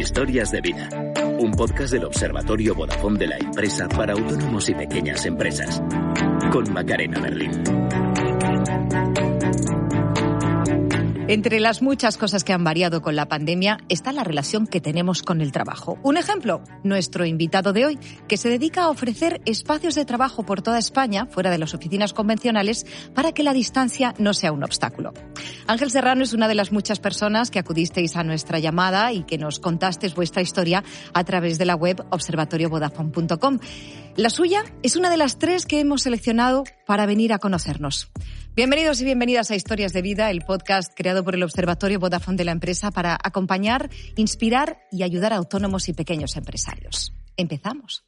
[0.00, 0.88] Historias de vida.
[1.38, 5.82] Un podcast del Observatorio Vodafone de la empresa para autónomos y pequeñas empresas.
[6.50, 7.50] Con Macarena Berlín.
[11.30, 15.22] Entre las muchas cosas que han variado con la pandemia está la relación que tenemos
[15.22, 15.96] con el trabajo.
[16.02, 20.60] Un ejemplo, nuestro invitado de hoy, que se dedica a ofrecer espacios de trabajo por
[20.60, 25.12] toda España, fuera de las oficinas convencionales, para que la distancia no sea un obstáculo.
[25.68, 29.38] Ángel Serrano es una de las muchas personas que acudisteis a nuestra llamada y que
[29.38, 30.82] nos contasteis vuestra historia
[31.14, 33.60] a través de la web observatoriovodafone.com.
[34.16, 38.10] La suya es una de las tres que hemos seleccionado para venir a conocernos.
[38.56, 42.44] Bienvenidos y bienvenidas a Historias de Vida, el podcast creado por el Observatorio Vodafone de
[42.44, 47.14] la empresa para acompañar, inspirar y ayudar a autónomos y pequeños empresarios.
[47.36, 48.04] Empezamos.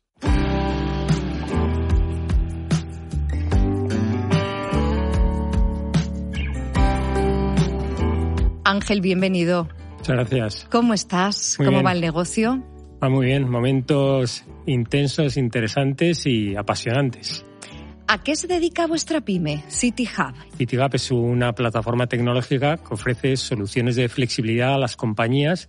[8.65, 9.69] Ángel, bienvenido.
[9.99, 10.67] Muchas gracias.
[10.71, 11.57] ¿Cómo estás?
[11.59, 11.87] Muy ¿Cómo bien.
[11.87, 12.63] va el negocio?
[13.03, 17.45] Va muy bien, momentos intensos, interesantes y apasionantes.
[18.07, 20.35] ¿A qué se dedica vuestra pyme, City Hub?
[20.57, 25.69] CityGap es una plataforma tecnológica que ofrece soluciones de flexibilidad a las compañías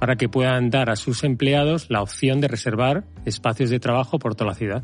[0.00, 4.34] para que puedan dar a sus empleados la opción de reservar espacios de trabajo por
[4.34, 4.82] toda la ciudad.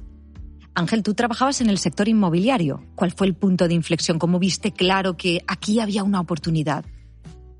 [0.74, 2.84] Ángel, tú trabajabas en el sector inmobiliario.
[2.96, 4.18] ¿Cuál fue el punto de inflexión?
[4.18, 6.84] ¿Cómo viste claro que aquí había una oportunidad?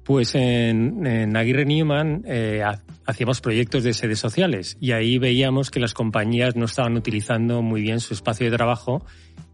[0.09, 5.71] Pues en, en Aguirre Newman eh, ha- hacíamos proyectos de sedes sociales y ahí veíamos
[5.71, 9.05] que las compañías no estaban utilizando muy bien su espacio de trabajo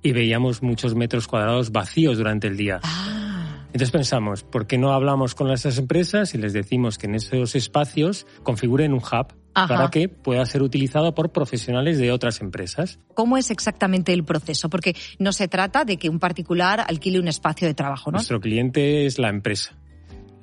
[0.01, 2.79] y veíamos muchos metros cuadrados vacíos durante el día.
[2.85, 7.17] Ah, Entonces pensamos, ¿por qué no hablamos con esas empresas y les decimos que en
[7.17, 9.67] esos espacios configuren un hub Ajá.
[9.75, 13.01] para que pueda ser utilizado por profesionales de otras empresas?
[13.15, 14.71] ¿Cómo es exactamente el proceso?
[14.71, 18.19] Porque no se trata de que un particular alquile un espacio de trabajo, ¿no?
[18.19, 19.77] Nuestro cliente es la empresa.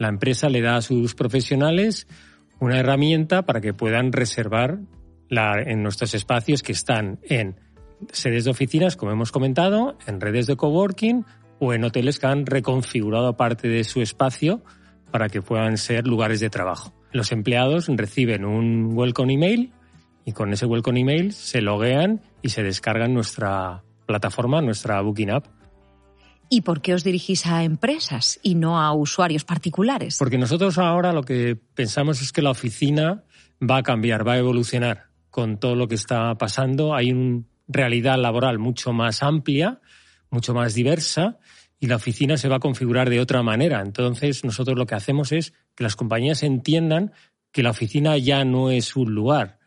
[0.01, 2.07] La empresa le da a sus profesionales
[2.59, 4.79] una herramienta para que puedan reservar
[5.29, 7.59] en nuestros espacios que están en
[8.11, 11.23] sedes de oficinas, como hemos comentado, en redes de coworking
[11.59, 14.63] o en hoteles que han reconfigurado parte de su espacio
[15.11, 16.95] para que puedan ser lugares de trabajo.
[17.11, 19.71] Los empleados reciben un welcome email
[20.25, 25.60] y con ese welcome email se loguean y se descargan nuestra plataforma, nuestra Booking App.
[26.53, 30.17] ¿Y por qué os dirigís a empresas y no a usuarios particulares?
[30.19, 33.23] Porque nosotros ahora lo que pensamos es que la oficina
[33.61, 36.93] va a cambiar, va a evolucionar con todo lo que está pasando.
[36.93, 39.79] Hay una realidad laboral mucho más amplia,
[40.29, 41.39] mucho más diversa
[41.79, 43.79] y la oficina se va a configurar de otra manera.
[43.79, 47.13] Entonces nosotros lo que hacemos es que las compañías entiendan
[47.53, 49.59] que la oficina ya no es un lugar.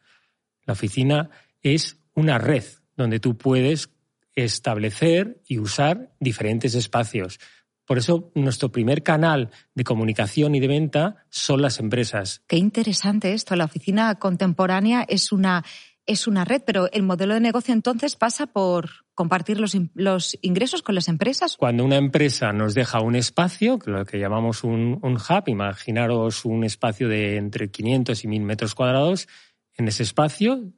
[0.67, 1.31] La oficina
[1.63, 3.94] es una red donde tú puedes
[4.37, 7.39] establecer y usar diferentes espacios.
[7.87, 12.43] Por eso nuestro primer canal de comunicación y de venta son las empresas.
[12.47, 13.57] Qué interesante esto.
[13.57, 15.65] La oficina contemporánea es una,
[16.07, 20.83] es una red, pero el modelo de negocio entonces pasa por compartir los, los ingresos
[20.83, 21.57] con las empresas.
[21.59, 26.65] Cuando una empresa nos deja un espacio, lo que llamamos un, un hub, imaginaros un
[26.65, 29.29] espacio de entre 500 y 1000 metros cuadrados,
[29.77, 30.73] en ese espacio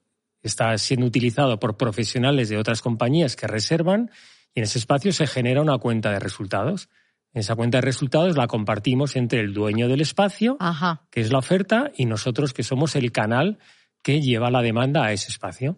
[0.47, 4.11] está siendo utilizado por profesionales de otras compañías que reservan
[4.55, 6.89] y en ese espacio se genera una cuenta de resultados.
[7.33, 11.03] Esa cuenta de resultados la compartimos entre el dueño del espacio, Ajá.
[11.11, 13.59] que es la oferta, y nosotros que somos el canal
[14.03, 15.77] que lleva la demanda a ese espacio.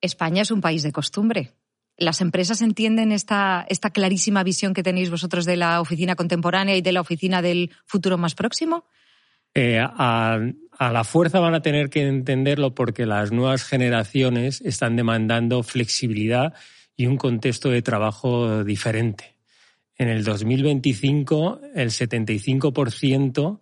[0.00, 1.52] España es un país de costumbre.
[1.98, 6.80] ¿Las empresas entienden esta, esta clarísima visión que tenéis vosotros de la oficina contemporánea y
[6.80, 8.84] de la oficina del futuro más próximo?
[9.52, 10.38] Eh, a,
[10.78, 16.54] a la fuerza van a tener que entenderlo porque las nuevas generaciones están demandando flexibilidad
[16.96, 19.34] y un contexto de trabajo diferente.
[19.96, 23.60] En el 2025, el 75%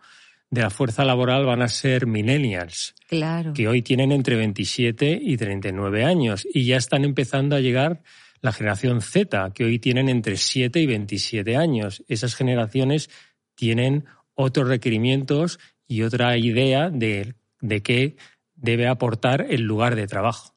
[0.50, 3.54] de la fuerza laboral van a ser millennials, Claro.
[3.54, 8.02] que hoy tienen entre 27 y 39 años y ya están empezando a llegar
[8.42, 12.04] la generación Z, que hoy tienen entre 7 y 27 años.
[12.08, 13.08] Esas generaciones
[13.54, 14.04] tienen
[14.34, 18.16] otros requerimientos y otra idea de, de qué
[18.54, 20.54] debe aportar el lugar de trabajo.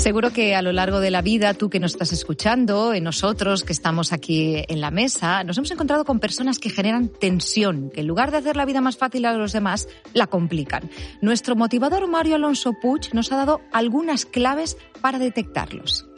[0.00, 3.64] Seguro que a lo largo de la vida, tú que nos estás escuchando, en nosotros
[3.64, 8.00] que estamos aquí en la mesa, nos hemos encontrado con personas que generan tensión, que
[8.00, 10.88] en lugar de hacer la vida más fácil a los demás, la complican.
[11.20, 16.09] Nuestro motivador Mario Alonso Puig nos ha dado algunas claves para detectarlos.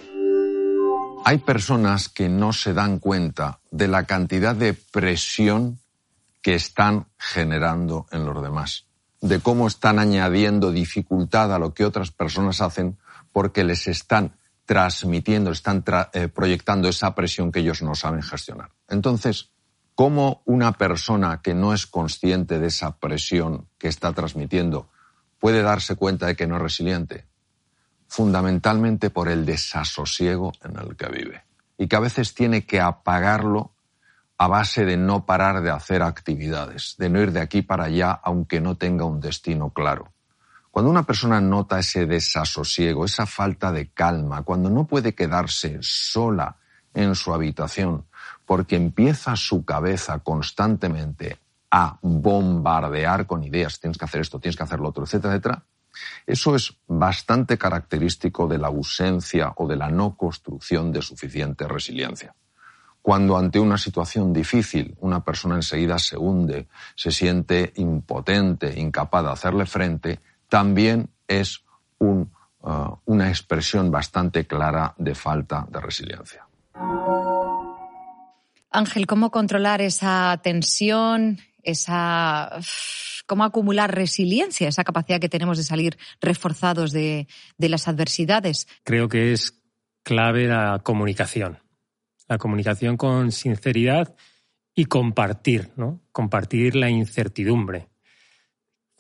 [1.24, 5.78] Hay personas que no se dan cuenta de la cantidad de presión
[6.42, 8.86] que están generando en los demás,
[9.20, 12.98] de cómo están añadiendo dificultad a lo que otras personas hacen
[13.30, 14.36] porque les están
[14.66, 18.70] transmitiendo, están eh, proyectando esa presión que ellos no saben gestionar.
[18.88, 19.50] Entonces,
[19.94, 24.90] ¿cómo una persona que no es consciente de esa presión que está transmitiendo
[25.38, 27.26] puede darse cuenta de que no es resiliente?
[28.12, 31.44] Fundamentalmente por el desasosiego en el que vive
[31.78, 33.72] y que a veces tiene que apagarlo
[34.36, 38.10] a base de no parar de hacer actividades, de no ir de aquí para allá
[38.22, 40.12] aunque no tenga un destino claro.
[40.70, 46.56] Cuando una persona nota ese desasosiego, esa falta de calma, cuando no puede quedarse sola
[46.92, 48.04] en su habitación,
[48.44, 51.38] porque empieza su cabeza constantemente
[51.70, 55.64] a bombardear con ideas, tienes que hacer esto, tienes que hacer lo otro, etcétera, etcétera,
[56.26, 62.34] eso es bastante característico de la ausencia o de la no construcción de suficiente resiliencia.
[63.02, 69.30] Cuando ante una situación difícil una persona enseguida se hunde, se siente impotente, incapaz de
[69.30, 71.64] hacerle frente, también es
[71.98, 72.24] uh,
[73.06, 76.46] una expresión bastante clara de falta de resiliencia.
[78.70, 82.60] Ángel, ¿cómo controlar esa tensión, esa
[83.26, 88.66] cómo acumular resiliencia, esa capacidad que tenemos de salir reforzados de, de, las adversidades?
[88.84, 89.62] Creo que es
[90.02, 91.58] clave la comunicación.
[92.28, 94.14] La comunicación con sinceridad
[94.74, 96.00] y compartir, ¿no?
[96.12, 97.88] Compartir la incertidumbre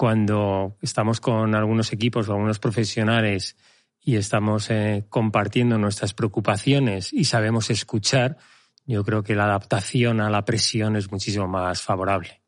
[0.02, 3.56] cuando estamos con algunos equipos o algunos profesionales
[4.00, 8.36] y estamos eh, compartiendo nuestras preocupaciones y sabemos escuchar,
[8.84, 12.41] yo creo que la adaptación a la presión es muchísimo más favorable.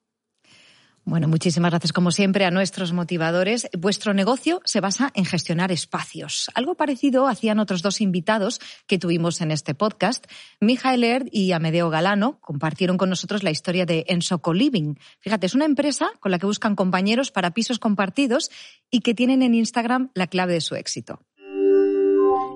[1.07, 3.69] Bueno, muchísimas gracias como siempre a nuestros motivadores.
[3.77, 6.51] Vuestro negocio se basa en gestionar espacios.
[6.55, 10.25] Algo parecido hacían otros dos invitados que tuvimos en este podcast.
[10.61, 14.95] Mijael Erd y Amedeo Galano compartieron con nosotros la historia de Ensoco Living.
[15.21, 18.51] Fíjate, es una empresa con la que buscan compañeros para pisos compartidos
[18.91, 21.21] y que tienen en Instagram la clave de su éxito.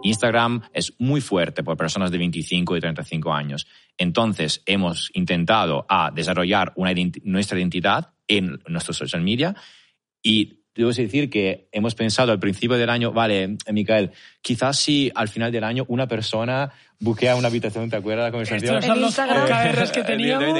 [0.03, 3.67] Instagram es muy fuerte por personas de 25 y 35 años.
[3.99, 6.93] Entonces, hemos intentado desarrollar una
[7.25, 9.57] nuestra identidad en nuestros social media.
[10.23, 15.29] Y debo decir que hemos pensado al principio del año, vale, Micael, quizás si al
[15.29, 18.79] final del año una persona buquea una habitación, ¿te acuerdas la conversación?
[18.79, 20.59] Estos son los OKRs que teníamos.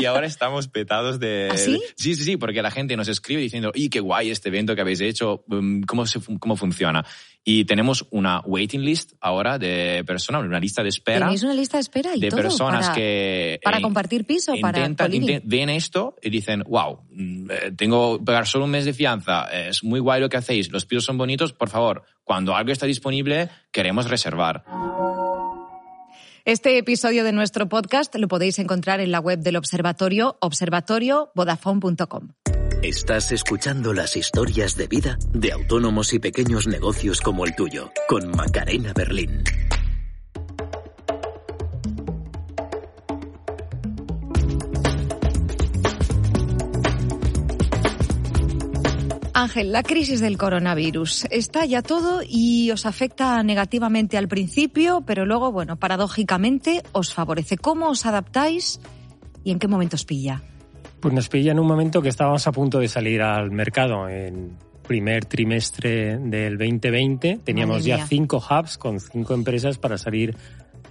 [0.00, 1.48] y ahora estamos petados de...
[1.50, 1.80] ¿Ah, sí?
[1.96, 4.82] Sí, sí, sí, porque la gente nos escribe diciendo, ¡y qué guay este evento que
[4.82, 5.44] habéis hecho!
[5.48, 6.04] Um, ¿Cómo,
[6.38, 7.04] cómo funciona?
[7.42, 11.20] Y tenemos una waiting list ahora de personas, una lista de espera.
[11.26, 13.60] Tenéis una lista de espera y De todo personas para, que...
[13.64, 18.18] Para eh, compartir piso, para intentan, inten- ven esto y dicen, wow, mm, eh, tengo
[18.18, 21.04] que pagar solo un mes de fianza, es muy guay lo que hacéis, los pisos
[21.04, 24.64] son bonitos, por favor, cuando algo está disponible, queremos reservar.
[26.44, 32.28] Este episodio de nuestro podcast lo podéis encontrar en la web del observatorio, observatoriovodafone.com.
[32.82, 38.30] Estás escuchando las historias de vida de autónomos y pequeños negocios como el tuyo, con
[38.30, 39.44] Macarena Berlín.
[49.40, 55.24] Ángel, la crisis del coronavirus está ya todo y os afecta negativamente al principio, pero
[55.24, 57.56] luego, bueno, paradójicamente os favorece.
[57.56, 58.80] ¿Cómo os adaptáis
[59.42, 60.42] y en qué momento os pilla?
[61.00, 64.10] Pues nos pilla en un momento que estábamos a punto de salir al mercado.
[64.10, 70.36] En primer trimestre del 2020 teníamos ya cinco hubs con cinco empresas para salir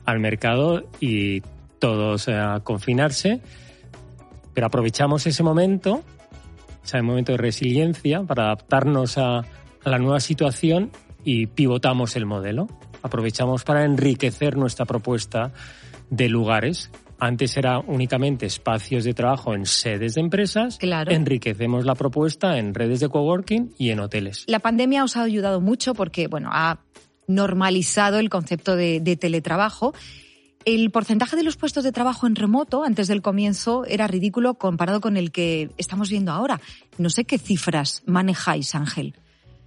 [0.06, 1.42] al mercado y
[1.78, 3.42] todos a confinarse.
[4.56, 6.04] Pero aprovechamos ese momento,
[6.98, 10.92] ese momento de resiliencia para adaptarnos a, a la nueva situación
[11.24, 12.68] y pivotamos el modelo.
[13.02, 15.52] Aprovechamos para enriquecer nuestra propuesta
[16.10, 16.92] de lugares.
[17.20, 20.78] Antes era únicamente espacios de trabajo en sedes de empresas.
[20.78, 21.12] Claro.
[21.12, 24.46] Enriquecemos la propuesta en redes de coworking y en hoteles.
[24.48, 26.80] La pandemia os ha ayudado mucho porque, bueno, ha
[27.28, 29.94] normalizado el concepto de, de teletrabajo.
[30.66, 35.02] El porcentaje de los puestos de trabajo en remoto antes del comienzo era ridículo comparado
[35.02, 36.60] con el que estamos viendo ahora.
[36.98, 39.16] No sé qué cifras manejáis, Ángel.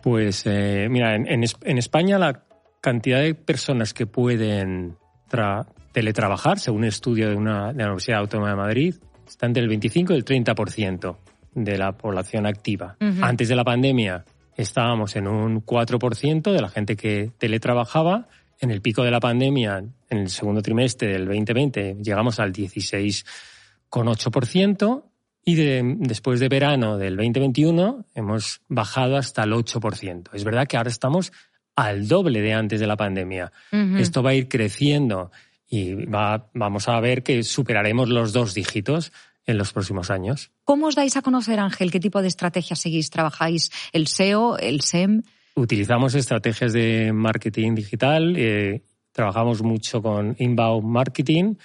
[0.02, 2.44] Pues eh, mira, en, en Es- en España la
[2.80, 4.96] cantidad de personas que pueden
[5.30, 8.94] tra- teletrabajar, según un estudio de, una, de la Universidad Autónoma de Madrid,
[9.26, 11.16] está entre el 25 y el 30%
[11.54, 12.96] de la población activa.
[13.22, 14.24] Antes de la pandemia
[14.56, 18.28] estábamos en un 4% de la gente que teletrabajaba.
[18.62, 25.02] En el pico de la pandemia, en el segundo trimestre del 2020, llegamos al 16,8%
[25.44, 30.28] y después de verano del 2021 hemos bajado hasta el 8%.
[30.32, 31.32] Es verdad que ahora estamos
[31.74, 33.50] al doble de antes de la pandemia.
[33.98, 35.32] Esto va a ir creciendo
[35.68, 39.12] y va, vamos a ver que superaremos los dos dígitos
[39.44, 40.52] en los próximos años.
[40.62, 41.90] ¿Cómo os dais a conocer, Ángel?
[41.90, 43.10] ¿Qué tipo de estrategias seguís?
[43.10, 45.24] ¿Trabajáis el SEO, el SEM?
[45.54, 48.82] Utilizamos estrategias de marketing digital, eh,
[49.12, 51.56] trabajamos mucho con inbound marketing,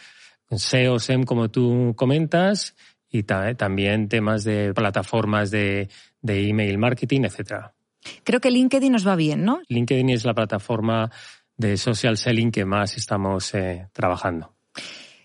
[0.50, 2.76] SEO, SEM, como tú comentas,
[3.10, 5.90] y también temas de plataformas de,
[6.22, 7.74] de email marketing, etcétera.
[8.24, 9.62] Creo que LinkedIn nos va bien, ¿no?
[9.70, 11.10] LinkedIn es la plataforma
[11.56, 14.57] de social selling que más estamos eh, trabajando.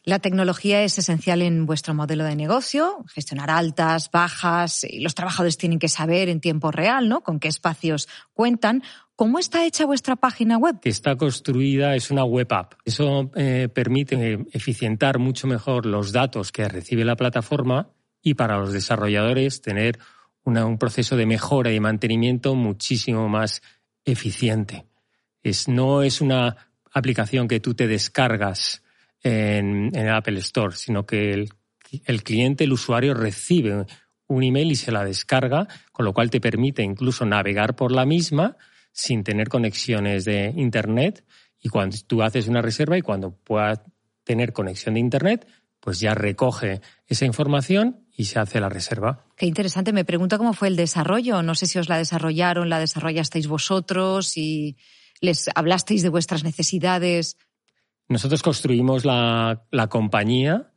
[0.04, 5.56] La tecnología es esencial en vuestro modelo de negocio, gestionar altas, bajas, y los trabajadores
[5.56, 7.20] tienen que saber en tiempo real, ¿no?
[7.20, 8.82] Con qué espacios cuentan.
[9.14, 10.80] ¿Cómo está hecha vuestra página web?
[10.82, 12.74] Está construida, es una web app.
[12.84, 17.90] Eso eh, permite eficientar mucho mejor los datos que recibe la plataforma
[18.20, 20.00] y para los desarrolladores tener
[20.44, 23.62] un proceso de mejora y mantenimiento muchísimo más
[24.04, 24.84] eficiente.
[25.68, 26.56] No es una
[26.92, 28.82] aplicación que tú te descargas
[29.22, 31.48] en, el Apple Store, sino que el,
[32.06, 33.86] el cliente, el usuario, recibe
[34.26, 38.06] un email y se la descarga, con lo cual te permite incluso navegar por la
[38.06, 38.56] misma
[38.92, 41.24] sin tener conexiones de Internet.
[41.60, 43.84] Y cuando tú haces una reserva y cuando pueda
[44.24, 45.46] tener conexión de Internet,
[45.80, 49.26] pues ya recoge esa información y se hace la reserva.
[49.36, 49.92] Qué interesante.
[49.92, 51.42] Me pregunto cómo fue el desarrollo.
[51.42, 54.76] No sé si os la desarrollaron, la desarrollasteis vosotros y
[55.20, 57.36] les hablasteis de vuestras necesidades.
[58.12, 60.70] Nosotros construimos la, compañía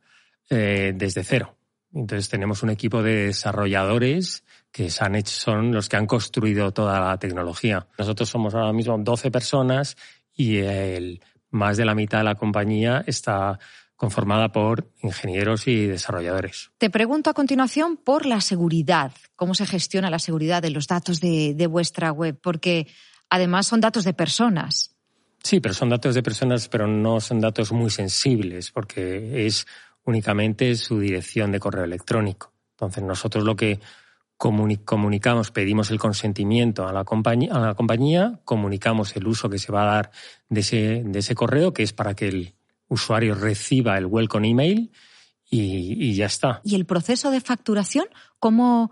[0.48, 1.54] eh, desde cero.
[1.92, 6.98] Entonces tenemos un equipo de desarrolladores que han hecho, son los que han construido toda
[6.98, 7.86] la tecnología.
[7.98, 9.96] Nosotros somos ahora mismo 12 personas
[10.34, 13.58] y el, más de la mitad de la compañía está
[13.96, 16.70] conformada por ingenieros y desarrolladores.
[16.78, 19.12] Te pregunto a continuación por la seguridad.
[19.36, 22.38] ¿Cómo se gestiona la seguridad de los datos de, de vuestra web?
[22.42, 22.86] Porque
[23.28, 24.95] además son datos de personas.
[25.42, 29.66] Sí, pero son datos de personas, pero no son datos muy sensibles, porque es
[30.04, 32.52] únicamente su dirección de correo electrónico.
[32.72, 33.80] Entonces, nosotros lo que
[34.36, 39.72] comunicamos, pedimos el consentimiento a la, compañía, a la compañía, comunicamos el uso que se
[39.72, 40.10] va a dar
[40.48, 42.54] de ese, de ese correo, que es para que el
[42.88, 44.92] usuario reciba el welcome email
[45.48, 46.60] y, ya está.
[46.64, 48.06] ¿Y el proceso de facturación
[48.38, 48.90] cómo,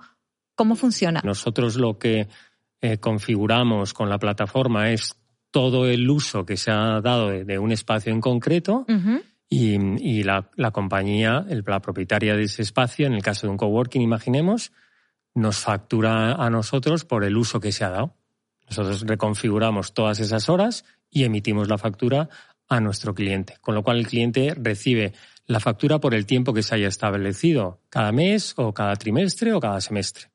[0.54, 1.20] cómo funciona?
[1.24, 2.28] Nosotros lo que
[2.80, 5.16] eh, configuramos con la plataforma es
[5.54, 8.84] todo el uso que se ha dado de, un espacio en concreto.
[9.49, 14.02] Y, la, la, compañía, la propietaria de ese espacio, en el caso de un coworking,
[14.02, 14.73] imaginemos,
[15.32, 18.16] nos factura a nosotros por el uso que se ha dado.
[18.68, 22.28] Nosotros reconfiguramos todas esas horas y emitimos la factura
[22.68, 25.12] a nuestro cliente, con lo cual el cliente recibe
[25.46, 29.61] la factura por el tiempo que se haya establecido, cada mes o cada trimestre o
[29.61, 30.32] cada semestre.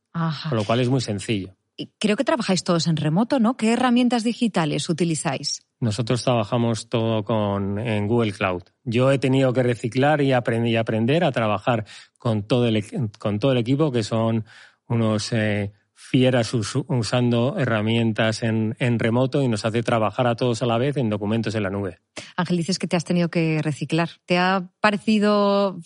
[0.47, 1.58] Con lo cual es muy sencillo.
[1.97, 3.57] Creo que trabajáis todos en remoto, ¿no?
[3.57, 5.65] ¿Qué herramientas digitales utilizáis?
[5.79, 8.63] Nosotros trabajamos todo con, en Google Cloud.
[8.83, 11.85] Yo he tenido que reciclar y aprender, y aprender a trabajar
[12.17, 12.83] con todo, el,
[13.17, 14.43] con todo el equipo, que son
[14.87, 20.65] unos eh, fieras usando herramientas en, en, remoto y nos hace trabajar a todos a
[20.65, 21.99] la vez en documentos en la nube.
[22.35, 24.09] Ángel, dices que te has tenido que reciclar.
[24.25, 25.79] ¿Te ha parecido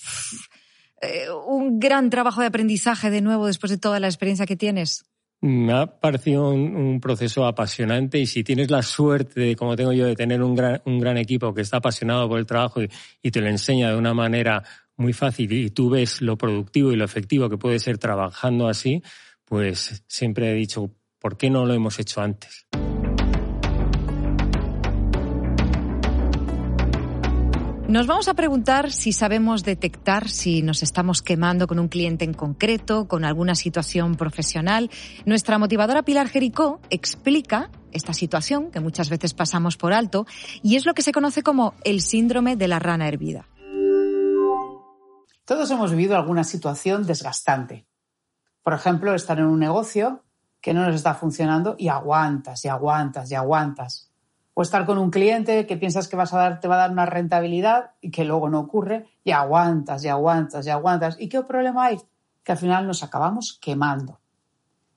[1.01, 5.05] eh, un gran trabajo de aprendizaje de nuevo después de toda la experiencia que tienes?
[5.45, 10.15] Me ha parecido un, proceso apasionante y si tienes la suerte, como tengo yo, de
[10.15, 12.89] tener un gran, equipo que está apasionado por el trabajo y,
[13.21, 14.63] y te lo enseña de una manera
[14.95, 19.03] muy fácil y tú ves lo productivo y lo efectivo que puede ser trabajando así,
[19.43, 22.62] pues siempre he dicho, ¿por qué no lo hemos hecho antes?
[27.87, 32.33] Nos vamos a preguntar si sabemos detectar si nos estamos quemando con un cliente en
[32.33, 34.89] concreto, con alguna situación profesional.
[35.25, 40.25] Nuestra motivadora Pilar Jericó explica esta situación que muchas veces pasamos por alto
[40.63, 43.47] y es lo que se conoce como el síndrome de la rana hervida.
[45.43, 47.85] Todos hemos vivido alguna situación desgastante.
[48.63, 50.23] Por ejemplo, estar en un negocio
[50.61, 54.12] que no nos está funcionando y aguantas y aguantas y aguantas.
[54.53, 57.05] O estar con un cliente que piensas que vas a te va a dar una
[57.05, 61.17] rentabilidad y que luego no ocurre y aguantas y aguantas y aguantas.
[61.19, 61.97] ¿Y qué problema hay?
[62.43, 64.19] Que al final nos acabamos quemando.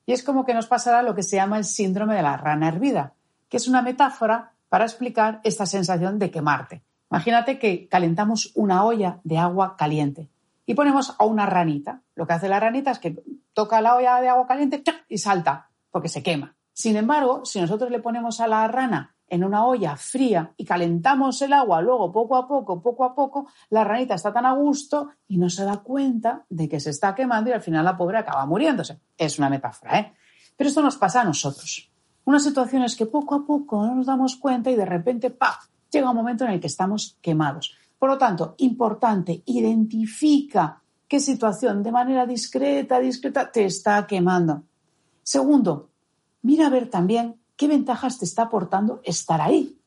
[0.04, 2.68] Y es como que nos pasará lo que se llama el síndrome de la rana
[2.68, 3.14] hervida,
[3.48, 6.82] que es una metáfora para explicar esta sensación de quemarte.
[7.10, 10.28] Imagínate que calentamos una olla de agua caliente
[10.66, 12.02] y ponemos a una ranita.
[12.14, 13.22] Lo que hace la ranita es que
[13.52, 16.54] toca la olla de agua caliente y salta, porque se quema.
[16.72, 21.40] Sin embargo, si nosotros le ponemos a la rana en una olla fría y calentamos
[21.42, 25.10] el agua, luego poco a poco, poco a poco, la ranita está tan a gusto
[25.28, 28.18] y no se da cuenta de que se está quemando y al final la pobre
[28.18, 29.00] acaba muriéndose.
[29.16, 30.12] Es una metáfora, ¿eh?
[30.56, 31.90] Pero esto nos pasa a nosotros.
[32.24, 35.60] Una situación es que poco a poco no nos damos cuenta y de repente, ¡pa!
[35.90, 37.76] llega un momento en el que estamos quemados.
[37.98, 44.64] Por lo tanto, importante, identifica qué situación de manera discreta, discreta te está quemando.
[45.22, 45.90] Segundo,
[46.42, 49.78] mira a ver también qué ventajas te está aportando estar ahí.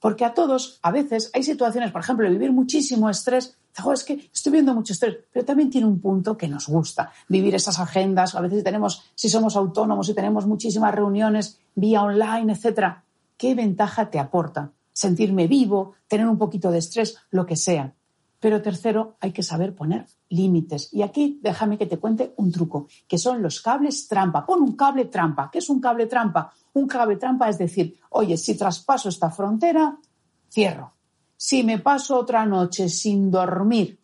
[0.00, 3.58] Porque a todos, a veces, hay situaciones, por ejemplo, vivir muchísimo estrés.
[3.92, 7.12] es que estoy viendo mucho estrés, pero también tiene un punto que nos gusta.
[7.28, 12.52] Vivir esas agendas, a veces tenemos, si somos autónomos y tenemos muchísimas reuniones vía online,
[12.54, 13.04] etcétera.
[13.36, 14.72] ¿Qué ventaja te aporta?
[14.92, 17.94] Sentirme vivo, tener un poquito de estrés, lo que sea.
[18.40, 20.92] Pero tercero, hay que saber poner límites.
[20.92, 24.46] Y aquí déjame que te cuente un truco, que son los cables trampa.
[24.46, 25.50] Pon un cable trampa.
[25.52, 26.50] ¿Qué es un cable trampa?
[26.72, 29.98] Un cable trampa es decir, oye, si traspaso esta frontera,
[30.48, 30.94] cierro.
[31.36, 34.00] Si me paso otra noche sin dormir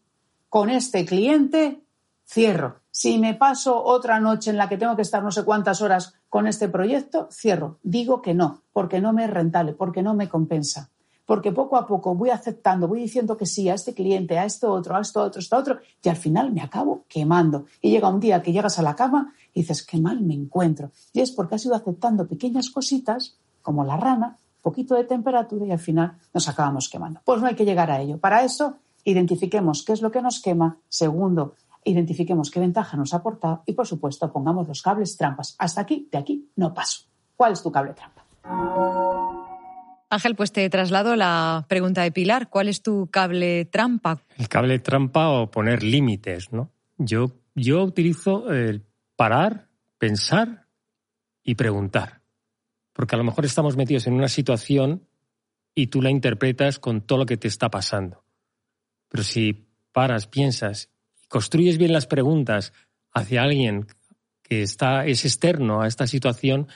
[0.51, 1.83] con este cliente,
[2.27, 2.81] cierro.
[2.91, 6.15] Si me paso otra noche en la que tengo que estar no sé cuántas horas
[6.29, 7.79] con este proyecto, cierro.
[7.83, 10.91] Digo que no, porque no me es rentable, porque no me compensa
[11.27, 14.73] porque poco a poco voy aceptando, voy diciendo que sí a este cliente, a esto
[14.73, 17.67] otro, a esto otro, a esto otro, y al final me acabo quemando.
[17.83, 20.93] Y llega un día que llegas a la cama y dices, qué mal me encuentro.
[21.13, 25.73] Y es porque has ido aceptando pequeñas cositas, como la rana, poquito de temperatura y
[25.73, 27.21] al final nos acabamos quemando.
[27.25, 28.19] Pues no hay que llegar a ello.
[28.19, 30.79] Para eso, identifiquemos qué es lo que nos quema.
[30.89, 31.55] Segundo,
[31.85, 35.57] identifiquemos qué ventaja nos ha aportado y, por supuesto, pongamos los cables trampas.
[35.59, 37.05] Hasta aquí, de aquí, no paso.
[37.37, 39.36] ¿Cuál es tu cable trampa?
[40.09, 42.49] Ángel, pues te traslado la pregunta de Pilar.
[42.49, 44.23] ¿Cuál es tu cable trampa?
[44.39, 46.71] El cable trampa o poner límites, ¿no?
[46.97, 48.85] Yo, yo utilizo el
[49.17, 50.69] parar, pensar
[51.43, 52.23] y preguntar.
[52.93, 55.07] Porque a lo mejor estamos metidos en una situación
[55.75, 58.25] y tú la interpretas con todo lo que te está pasando.
[59.09, 60.91] Pero si paras, piensas
[61.23, 62.73] y construyes bien las preguntas
[63.13, 63.87] hacia alguien
[64.43, 66.69] que está, es externo a esta situación,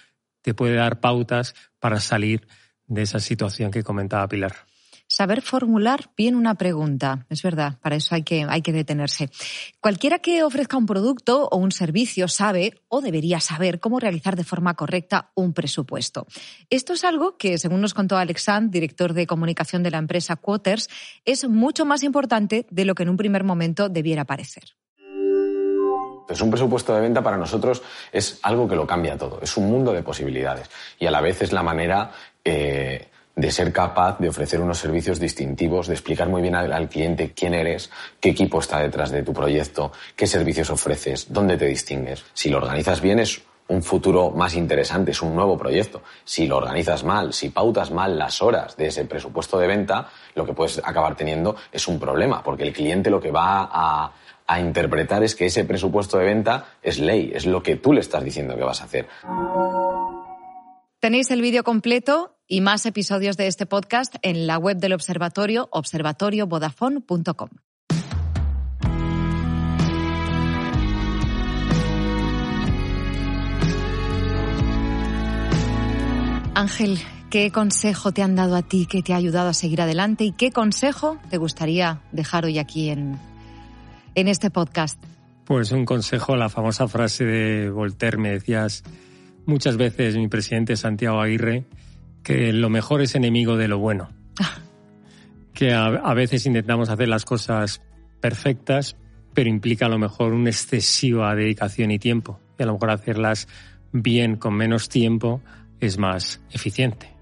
[0.43, 2.47] te puede dar pautas para salir
[2.91, 4.55] de esa situación que comentaba Pilar.
[5.13, 9.29] Saber formular bien una pregunta, es verdad, para eso hay que, hay que detenerse.
[9.81, 14.45] Cualquiera que ofrezca un producto o un servicio sabe o debería saber cómo realizar de
[14.45, 16.29] forma correcta un presupuesto.
[16.69, 20.89] Esto es algo que, según nos contó Alexand, director de comunicación de la empresa Quoters,
[21.25, 24.77] es mucho más importante de lo que en un primer momento debiera parecer.
[26.31, 29.69] Entonces, un presupuesto de venta para nosotros es algo que lo cambia todo, es un
[29.69, 32.13] mundo de posibilidades y a la vez es la manera
[32.45, 37.33] eh, de ser capaz de ofrecer unos servicios distintivos, de explicar muy bien al, cliente
[37.35, 37.91] quién eres,
[38.21, 42.25] qué equipo está detrás de tu proyecto, qué servicios ofreces, dónde te distingues.
[42.33, 46.03] Si lo organizas bien es un futuro más interesante, es un nuevo proyecto.
[46.25, 50.45] Si lo organizas mal, si pautas mal las horas de ese presupuesto de venta, lo
[50.45, 54.13] que puedes acabar teniendo es un problema, porque el cliente lo que va a,
[54.51, 58.01] a interpretar es que ese presupuesto de venta es ley, es lo que tú le
[58.01, 59.07] estás diciendo que vas a hacer.
[60.99, 65.69] Tenéis el vídeo completo y más episodios de este podcast en la web del observatorio
[65.71, 67.49] observatoriovodafone.com.
[76.57, 76.99] Ángel,
[77.31, 80.33] ¿qué consejo te han dado a ti que te ha ayudado a seguir adelante y
[80.33, 83.30] qué consejo te gustaría dejar hoy aquí en,
[84.15, 85.03] en este podcast?
[85.45, 88.85] Pues un consejo, la famosa frase de Voltaire, me decías,
[89.47, 91.65] muchas veces mi presidente Santiago Aguirre
[92.23, 94.11] que lo mejor es enemigo de lo bueno.
[95.53, 97.83] Que a, veces intentamos hacer las cosas
[98.21, 98.97] perfectas,
[99.35, 102.41] pero implica a lo mejor una excesiva dedicación y tiempo.
[102.59, 103.47] Y a lo mejor hacerlas
[103.93, 105.43] bien con menos tiempo
[105.79, 107.20] es más eficiente.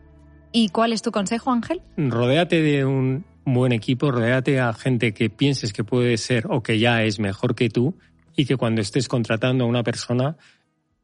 [0.52, 1.82] ¿Y cuál es tu consejo, Ángel?
[1.96, 6.78] Rodéate de un buen equipo, rodéate a gente que pienses que puede ser o que
[6.78, 7.96] ya es mejor que tú
[8.36, 10.36] y que cuando estés contratando a una persona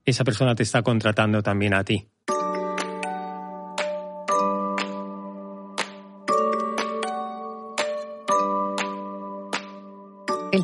[0.05, 2.07] esa persona te está contratando también a ti.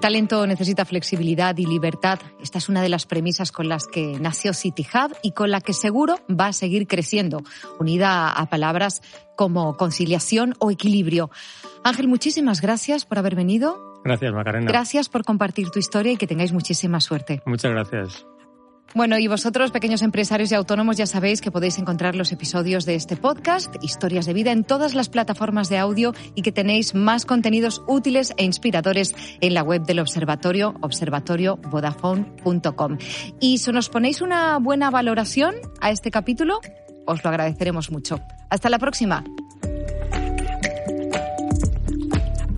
[0.00, 2.18] El talento necesita flexibilidad y libertad.
[2.40, 5.60] Esta es una de las premisas con las que nació City Hub y con la
[5.60, 7.42] que seguro va a seguir creciendo,
[7.78, 9.02] unida a palabras
[9.36, 11.28] como conciliación o equilibrio.
[11.84, 14.00] Ángel, muchísimas gracias por haber venido.
[14.02, 14.66] Gracias, Macarena.
[14.66, 17.42] Gracias por compartir tu historia y que tengáis muchísima suerte.
[17.44, 18.24] Muchas gracias.
[18.92, 22.96] Bueno, y vosotros, pequeños empresarios y autónomos, ya sabéis que podéis encontrar los episodios de
[22.96, 27.24] este podcast, Historias de Vida, en todas las plataformas de audio y que tenéis más
[27.24, 32.98] contenidos útiles e inspiradores en la web del observatorio, observatoriovodafone.com.
[33.38, 36.58] Y si nos ponéis una buena valoración a este capítulo,
[37.06, 38.18] os lo agradeceremos mucho.
[38.48, 39.22] Hasta la próxima.